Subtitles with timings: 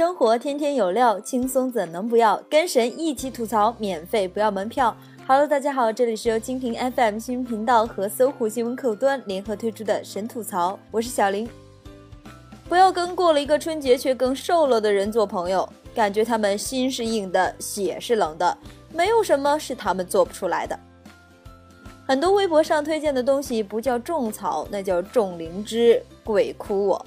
[0.00, 2.42] 生活天天有料，轻松怎能不要？
[2.48, 4.96] 跟神一起吐槽，免费不要门票。
[5.26, 11.46] Hello，大家好，这里是由蜻蜓 FM 新闻频道和搜狐新闻客户端联合推出的神吐槽，我是小林。
[12.66, 18.56] 不要跟过了一个春节却更瘦了的人做朋友，感觉他们心是硬的，血是冷的，
[18.94, 20.80] 没有什么是他们做不出来的。
[22.06, 27.06] 很多微博上推荐的东西不叫种草，那叫种灵芝，鬼哭我。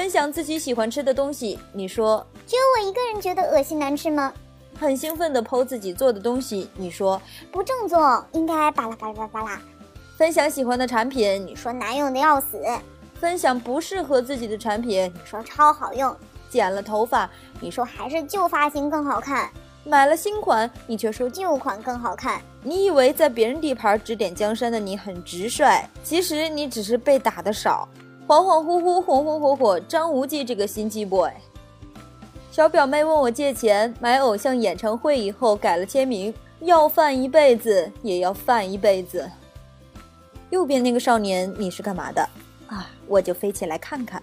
[0.00, 4.32] 分享自己喜欢吃的东西，你说只有我一个人觉得恶心难吃吗？
[4.78, 7.20] 很兴奋地剖自己做的东西，你说
[7.52, 8.00] 不正宗，
[8.32, 9.60] 应该巴拉巴拉巴拉巴拉。
[10.16, 12.58] 分享喜欢的产品，你说难用的要死。
[13.16, 16.16] 分享不适合自己的产品，你说超好用。
[16.48, 17.28] 剪了头发，
[17.60, 19.50] 你说还是旧发型更好看。
[19.84, 22.40] 买了新款，你却说旧款更好看。
[22.62, 27.86] 你以为在别人地盘指点江山的你很直率，其实你只是被打的少。
[28.30, 31.32] 恍恍惚惚，红红火火，张无忌这个心机 boy。
[32.52, 39.28] 小表妹问我借钱买偶像演唱会，以后改了签名，要饭一辈子也要饭一辈子。
[40.50, 42.22] 右边那个少年，你是干嘛的？
[42.68, 44.22] 啊，我就飞起来看看。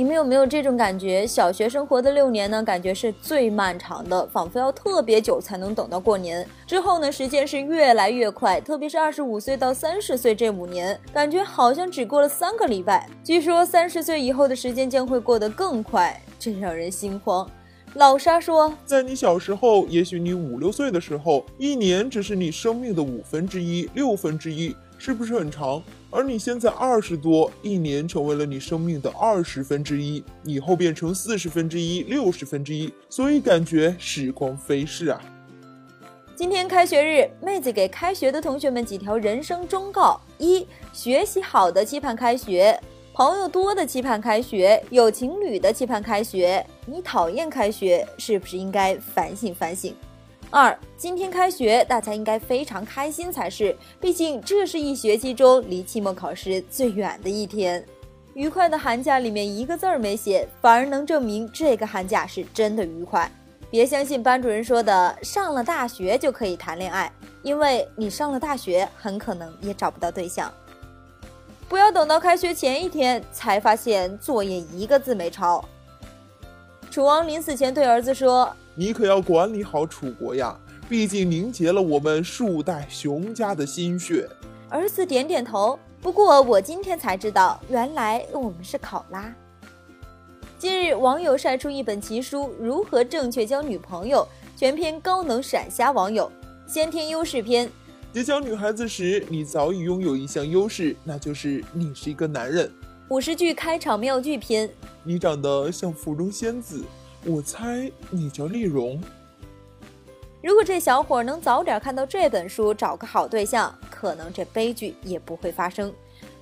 [0.00, 1.26] 你们有没有这种感觉？
[1.26, 6.48] 小学生活的六年呢，感觉是最漫长的，仿佛要特别久才能等到过年。
[6.66, 13.06] 之后呢，时间是越来越快，特别是二十五岁到三十岁这五年，感觉好像只过了三个礼拜。
[13.22, 17.46] 据说三十岁以后的时间将会过得更快，真让人心慌。
[17.92, 25.82] 老沙说，在你小时候，也许你五六岁的时候，一年只是你生命的五分之一、六分之一，是不是很长？
[26.10, 35.18] 而你现在二十多，一年成为了你生命的二十分之一，以后变成四十分之一、六十分之一，所以感觉时光飞逝啊。
[36.36, 42.78] 今天开学日，妹子给开学的同学们几条人生忠告：一、学习好的期盼开学，
[43.14, 46.62] 朋友多的期盼开学，有情侣的期盼开学。
[46.84, 49.94] 你讨厌开学，是不是应该反省反省？
[50.52, 57.84] 二，今天开学，大家应该非常开心才是，毕竟这是一学期中离期末考试最远的一天。
[58.34, 63.30] 愉快的寒假里面一个字儿没写，反而能证明这个寒假是真的愉快。
[63.70, 67.12] 别相信班主任说的上了大学就可以谈恋爱，
[67.44, 70.52] 因为你上了大学很可能也找不到对象。
[71.68, 75.64] 不要等到开学前一天才发现作业一个字没抄。
[76.90, 78.52] 楚王临死前对儿子说。
[78.74, 80.58] 你可要管理好楚国呀，
[80.88, 84.28] 毕竟凝结了我们数代熊家的心血。
[84.68, 85.78] 儿子点点头。
[86.02, 89.32] 不过我今天才知道，原来我们是考拉。
[90.58, 94.26] 近日，网友晒出一本奇书《如何正确交女朋友》，
[94.58, 96.30] 全篇高能闪瞎网友。
[96.66, 97.70] 先天优势篇：
[98.12, 102.70] 结交女孩子时，你早已拥有一项优势，那就是你是一个男人。
[103.10, 104.70] 五十句开场妙句篇：
[105.02, 106.84] 你长得像府中仙子。
[107.24, 109.02] 我猜你叫丽蓉。
[110.40, 115.92] 如果这小伙能早点看到这本书，找个好对象，可能这悲剧也不会发生。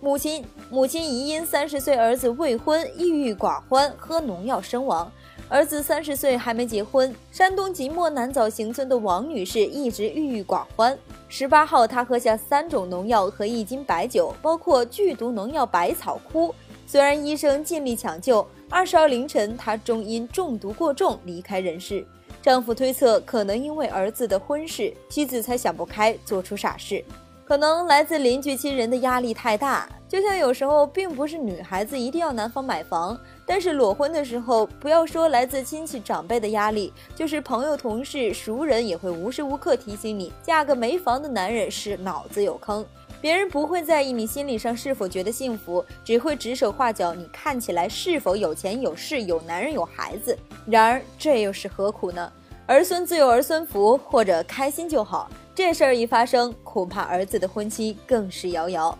[0.00, 5.10] 母亲母亲疑因三十岁儿子未婚，抑郁寡欢，喝农药身亡。
[5.48, 7.14] 儿子三十岁还没结婚。
[7.30, 10.98] 山东即墨南枣行村的王女士一直郁郁寡欢。
[11.28, 16.52] 十八号，她喝下三种农药和一斤白酒，包括剧毒农药百草枯。
[16.86, 18.46] 虽然医生尽力抢救。
[18.68, 22.04] 二十号凌晨，她终因中毒过重离开人世。
[22.42, 27.04] 丈夫推测，可能因为儿子的婚事，妻子才想不开做出傻事。
[27.44, 29.88] 可能来自邻居亲人的压力太大。
[30.08, 42.86] 就像有时候，并不是女孩子一定要男方买房，但是裸婚的时候，不要说来自亲戚长辈的压力，就是朋友、同事、熟人也会无时无刻提醒你，嫁个没房的男人是脑子有坑。
[43.20, 50.38] 别人不会在意你心理上是否觉得幸福，只会指手画脚你看起来是否有钱有势有男人有孩子。
[50.66, 52.30] 然而这又是何苦呢？
[52.66, 55.30] 儿孙自有儿孙福，或者开心就好。
[55.54, 58.96] 这事儿一发生，恐怕儿子的婚期更是遥遥。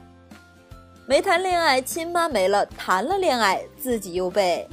[1.09, 4.67] 没谈恋爱，亲妈没了；谈了恋爱，自己又被。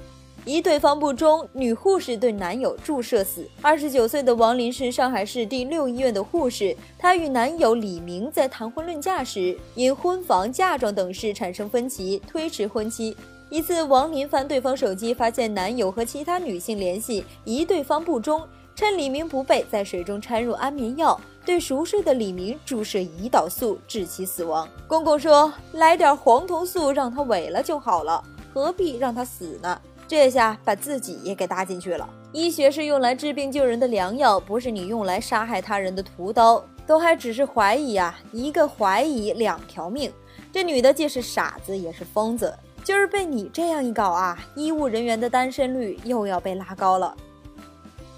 [0.46, 3.48] 疑对方不忠，女护士对男友注射死。
[3.62, 13.16] 二十九岁的王林是上海市第六医院的护士，她与男友李明在谈婚论嫁时，因婚房、嫁妆等事产生分歧，推迟婚期。
[13.52, 18.42] 一次，王林翻对方手机，发现男友和其他女性联系，疑对方不忠，
[18.74, 24.68] 趁李明不备，在水中掺入安眠药，对熟睡的李明注射胰岛素，致其死亡。
[24.88, 28.24] 公公说：“来点黄酮素，让他萎了就好了，
[28.54, 32.08] 何必让他死呢？”这下把自己也给搭进去了。
[32.32, 36.64] 医学是用来治病救人的良药，不是你用来杀害他人的屠刀。
[36.86, 40.12] 都还只是怀疑啊，一个怀疑两条命。
[40.52, 42.54] 这女的既是傻子也是疯子。
[42.84, 47.16] 今儿被你这样一搞啊，医务人员的单身率又要被拉高了。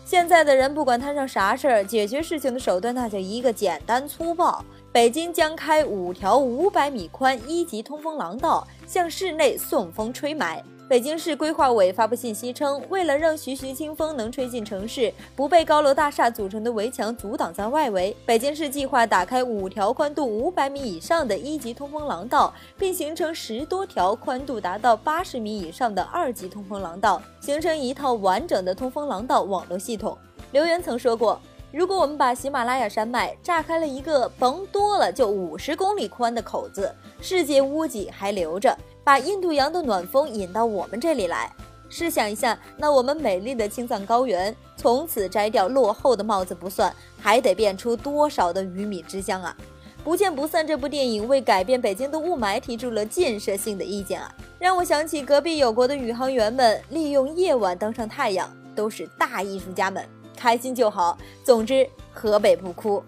[0.06, 4.64] 现在的人不管摊上啥事儿，解决事情的手段那叫一个简单粗暴。
[4.92, 10.62] 北京将开五条五百米宽一级通风廊道，向室内送风吹霾。
[10.88, 30.16] 北京市规划委发布信息称，为了让徐徐清风能吹进城市，不被高楼大厦组成的围墙阻挡在外围，北京市计划打开五条宽度五百米以上的一级通风廊道，并形成十多条宽度达到八十米以上的二级通风廊道，形成一套完整的通风廊道网络系统。
[30.52, 31.42] 刘源曾说过，
[31.72, 38.78] 如果我们把喜马拉雅山脉炸开了一个甭多了就五十公里宽的口子，世界屋脊还留着。
[39.06, 41.54] 把印度洋的暖风引到我们这里来，
[41.90, 49.56] 试想一下，那我们美丽的青藏高原从此摘掉落后的帽子不算，还得变出多少的鱼米之乡啊！
[50.04, 60.04] 不见不散这部电影为改变北京的雾霾提出了建设性的意见啊，让我想起隔壁有国的宇航员们利用夜晚登上太阳，都是大艺术家们，
[60.36, 61.16] 开心就好。
[61.44, 63.04] 总之，河北不哭。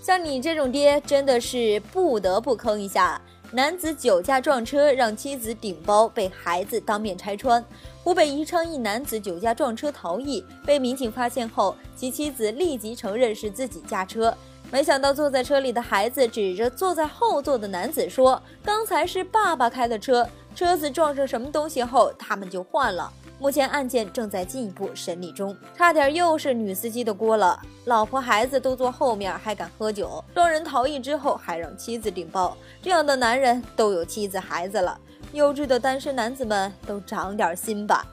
[0.00, 3.20] 像你这种爹，真的是不得不坑一下。
[3.56, 7.64] 男子酒驾撞车，让妻子顶包，被孩子当面拆穿。
[8.04, 14.36] 湖北宜昌一男子酒驾撞车逃逸，被民警发现后，其妻子立即承认是自己驾车。
[14.70, 27.60] 没想到坐在车里的孩子指着坐在后座的男子说：“刚才是爸爸开的车，车子撞上什么东西后，他们就换了。”目前案件正在进一步审理中，差点又是女司机的锅了。
[27.84, 34.98] 老婆孩子都坐后面，还敢喝酒，撞人逃逸之后还让妻子顶包，这样的男人都有妻子孩子了。
[35.32, 38.06] 优质的单身男子们都长点心吧，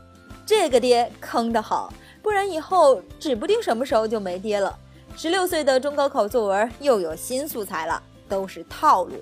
[0.45, 4.77] 这个爹坑得好，不然以后指不定什么时候就没爹了。
[5.15, 9.13] 十六岁的中高考作文又有新素材了，都是套路。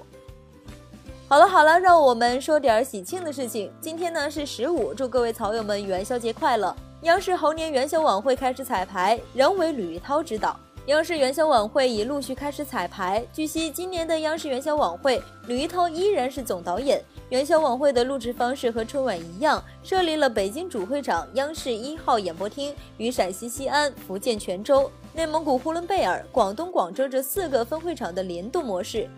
[1.31, 3.71] 好了好了，让我们说点喜庆的事情。
[3.79, 6.75] 今天呢是十五，祝各位草友们元宵节快乐！
[7.03, 10.59] 央视猴年元宵晚会开始彩排，仍为吕玉涛指导。
[10.87, 13.25] 央视元宵晚会已陆续开始彩排。
[13.31, 17.01] 据悉，今年的央视元宵晚会，吕玉涛依然是总导演。
[17.29, 29.09] 元宵晚会的录制方式和春晚一样，设立了北京主会场、央视一号演播厅与陕西西安、福建泉州、内蒙古呼伦贝尔、广东广州这四个分会场的联动模式。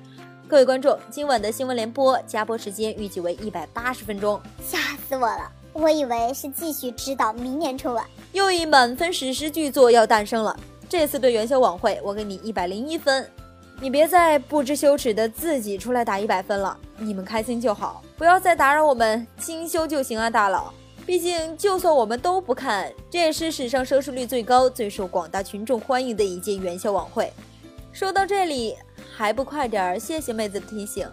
[0.53, 4.77] 各位观众，今晚的新闻联播加播时间预计为一百八十分钟，吓
[5.09, 5.51] 死我了！
[5.73, 10.55] 我以为是继续指导明年春晚，又一满分史诗巨作要诞生了。
[10.87, 13.27] 这次的元宵晚会，我给你一百零一分，
[13.81, 16.77] 你别再不知羞耻的自己出来打一百分了。
[16.99, 20.71] 你们开心就好，不要再打扰我们精修就行啊，大佬。
[21.03, 27.33] 毕竟，就算我们都不看，这也是史上收视率最高、最受广大群众欢迎的一届元宵晚会。
[27.93, 28.75] 说到这里。
[29.15, 29.99] 还不快点儿！
[29.99, 31.07] 谢谢妹子的提醒。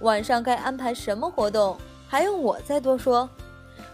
[0.00, 1.76] 晚上该安排什么活动？
[2.08, 3.28] 还用我再多说？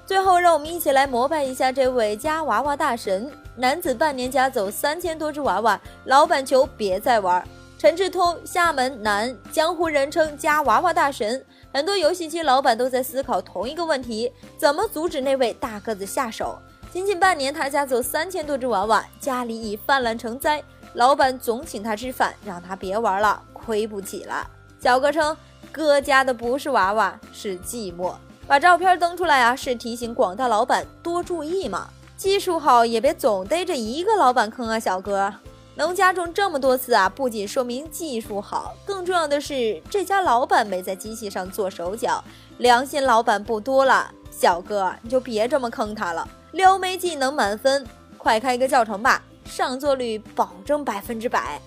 [0.07, 3.31] 最后，让我们一起来膜拜一下这位夹娃娃大神。
[3.55, 7.47] 男子半年夹走三千多只娃娃，老板求别再玩。
[7.77, 11.45] 陈志通，厦门男，江湖人称夹娃娃大神。
[11.75, 16.59] 很多游戏机老板都在思考同一个问题：怎么阻止那位大个子下手？
[16.91, 20.65] 仅仅半年，他夹走三千多只娃娃，家里已泛滥成灾。
[20.95, 23.43] 老板总请他吃饭，让他别玩了。
[23.53, 24.49] 亏不起了，
[24.81, 25.37] 小哥称
[25.71, 28.15] 哥家的不是娃娃，是寂寞。
[28.47, 31.89] 把照片登出来啊，是提醒广大老板多注意嘛。
[32.17, 35.33] 技术好也别总逮着一个老板坑啊，小哥。
[35.77, 42.23] 能加重这么多次啊，不仅说明技术好，更重要的是这家老板没在机器上做手脚，
[42.59, 44.11] 良心老板不多了。
[44.31, 46.27] 小哥你就别这么坑他了。
[46.53, 47.87] 撩妹技能满分，
[48.19, 51.61] 快开一个教程吧，上座率保证百分之百。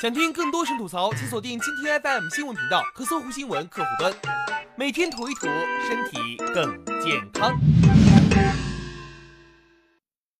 [0.00, 4.12] 想听更多神吐槽，请锁定蜻蜓 FM 新闻频道和搜狐新闻客户端，
[4.76, 5.46] 每天吐一吐，
[5.88, 7.58] 身体更健康。